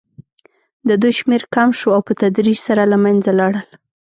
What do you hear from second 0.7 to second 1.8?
د دوی شمېر کم